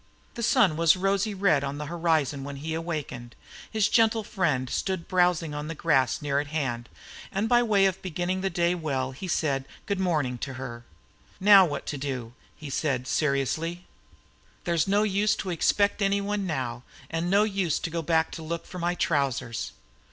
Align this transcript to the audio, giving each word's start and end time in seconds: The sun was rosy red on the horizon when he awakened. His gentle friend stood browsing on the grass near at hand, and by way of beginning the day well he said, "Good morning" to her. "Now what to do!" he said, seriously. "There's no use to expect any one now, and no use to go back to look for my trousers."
The 0.33 0.41
sun 0.41 0.77
was 0.77 0.95
rosy 0.95 1.35
red 1.35 1.63
on 1.63 1.77
the 1.77 1.85
horizon 1.85 2.43
when 2.43 2.55
he 2.55 2.73
awakened. 2.73 3.35
His 3.69 3.87
gentle 3.87 4.23
friend 4.23 4.67
stood 4.67 5.07
browsing 5.07 5.53
on 5.53 5.67
the 5.67 5.75
grass 5.75 6.23
near 6.23 6.39
at 6.39 6.47
hand, 6.47 6.89
and 7.31 7.47
by 7.47 7.61
way 7.61 7.85
of 7.85 8.01
beginning 8.01 8.41
the 8.41 8.49
day 8.49 8.73
well 8.73 9.11
he 9.11 9.27
said, 9.27 9.63
"Good 9.85 9.99
morning" 9.99 10.39
to 10.39 10.55
her. 10.55 10.83
"Now 11.39 11.67
what 11.67 11.85
to 11.85 11.99
do!" 11.99 12.33
he 12.57 12.71
said, 12.71 13.07
seriously. 13.07 13.85
"There's 14.63 14.87
no 14.87 15.03
use 15.03 15.35
to 15.35 15.51
expect 15.51 16.01
any 16.01 16.19
one 16.19 16.47
now, 16.47 16.81
and 17.11 17.29
no 17.29 17.43
use 17.43 17.77
to 17.77 17.91
go 17.91 18.01
back 18.01 18.31
to 18.31 18.41
look 18.41 18.65
for 18.65 18.79
my 18.79 18.95
trousers." 18.95 19.71